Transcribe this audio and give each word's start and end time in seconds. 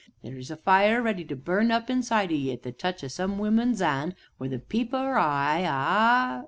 Theer's 0.23 0.49
a 0.49 0.57
fire 0.57 0.99
ready 0.99 1.23
to 1.25 1.35
burn 1.35 1.69
up 1.69 1.87
inside 1.87 2.31
o' 2.31 2.33
ye 2.33 2.51
at 2.51 2.63
the 2.63 2.71
touch 2.71 3.03
o' 3.03 3.07
some 3.07 3.37
woman's 3.37 3.83
'and, 3.83 4.15
or 4.39 4.47
the 4.47 4.57
peep 4.57 4.95
o' 4.95 5.05
'er 5.05 5.15
eye 5.19 5.63
ah! 5.67 6.39